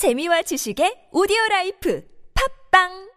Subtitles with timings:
[0.00, 2.00] 재미와 지식의 오디오 라이프.
[2.32, 3.09] 팝빵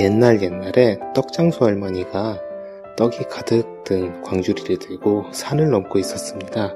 [0.00, 2.40] 옛날 옛날에 떡장수 할머니가
[2.96, 6.72] 떡이 가득 든 광주리를 들고 산을 넘고 있었습니다.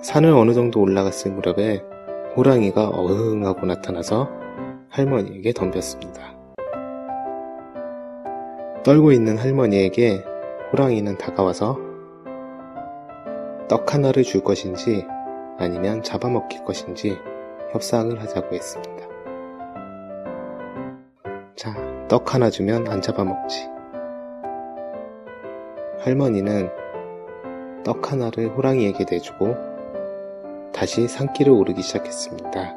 [0.00, 1.82] 산을 어느 정도 올라갔을 무렵에
[2.36, 4.30] 호랑이가 어흥하고 나타나서
[4.88, 6.34] 할머니에게 덤볐습니다.
[8.82, 10.24] 떨고 있는 할머니에게
[10.72, 11.78] 호랑이는 다가와서
[13.68, 15.04] 떡 하나를 줄 것인지
[15.58, 17.18] 아니면 잡아먹힐 것인지
[17.72, 19.13] 협상을 하자고 했습니다.
[21.56, 21.72] 자,
[22.08, 23.68] 떡 하나 주면 안 잡아먹지.
[26.00, 26.68] 할머니는
[27.84, 29.54] 떡 하나를 호랑이에게 내주고
[30.72, 32.74] 다시 산길을 오르기 시작했습니다.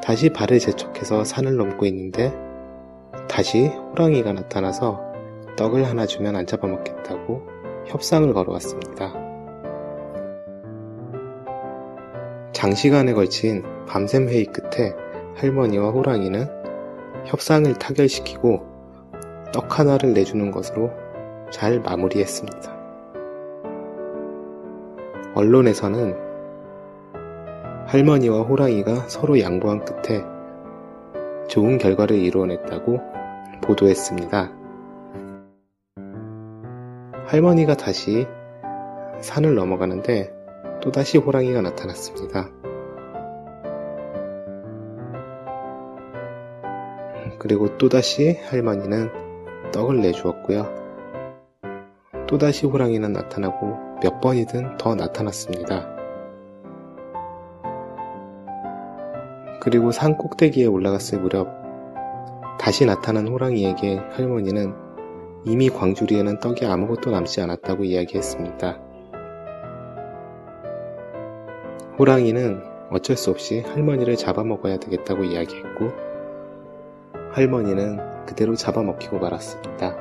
[0.00, 2.32] 다시 발을 재촉해서 산을 넘고 있는데
[3.28, 5.00] 다시 호랑이가 나타나서
[5.56, 7.42] 떡을 하나 주면 안 잡아먹겠다고
[7.86, 9.12] 협상을 걸어왔습니다.
[12.52, 15.03] 장시간에 걸친 밤샘 회의 끝에
[15.34, 16.46] 할머니와 호랑이는
[17.26, 18.74] 협상을 타결시키고
[19.52, 20.90] 떡 하나를 내주는 것으로
[21.50, 22.74] 잘 마무리했습니다.
[25.34, 26.16] 언론에서는
[27.86, 30.24] 할머니와 호랑이가 서로 양보한 끝에
[31.48, 33.00] 좋은 결과를 이루어냈다고
[33.62, 34.52] 보도했습니다.
[37.26, 38.26] 할머니가 다시
[39.20, 40.32] 산을 넘어가는데
[40.80, 42.50] 또다시 호랑이가 나타났습니다.
[47.38, 49.10] 그리고 또다시 할머니는
[49.72, 50.84] 떡을 내주었고요.
[52.26, 55.94] 또다시 호랑이는 나타나고 몇 번이든 더 나타났습니다.
[59.60, 61.48] 그리고 산 꼭대기에 올라갔을 무렵
[62.58, 64.74] 다시 나타난 호랑이에게 할머니는
[65.44, 68.80] 이미 광주리에는 떡이 아무것도 남지 않았다고 이야기했습니다.
[71.98, 76.13] 호랑이는 어쩔 수 없이 할머니를 잡아먹어야 되겠다고 이야기했고
[77.34, 79.96] 할머니는 그대로 잡아먹히고 말았습니다.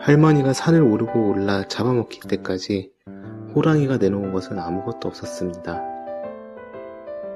[0.00, 2.92] 할머니가 산을 오르고 올라 잡아먹힐 때까지
[3.54, 5.82] 호랑이가 내놓은 것은 아무것도 없었습니다.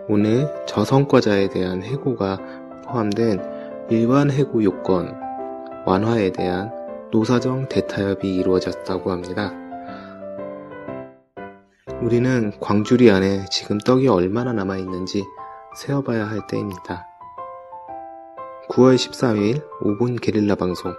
[0.07, 2.39] 오늘 저성과자에 대한 해고가
[2.85, 3.41] 포함된
[3.89, 5.15] 일반 해고 요건
[5.87, 6.71] 완화에 대한
[7.11, 9.55] 노사정 대타협이 이루어졌다고 합니다.
[12.03, 15.25] 우리는 광주리 안에 지금 떡이 얼마나 남아있는지
[15.78, 17.06] 세어봐야 할 때입니다.
[18.71, 20.93] 9월 14일 5분 게릴라 방송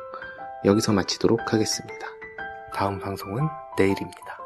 [0.64, 2.08] 여기서 마치도록 하겠습니다.
[2.74, 3.46] 다음 방송은
[3.78, 4.39] 내일입니다.